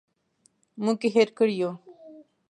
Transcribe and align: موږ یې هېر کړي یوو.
موږ 0.83 0.99
یې 1.05 1.09
هېر 1.15 1.29
کړي 1.37 1.55
یوو. 1.61 1.71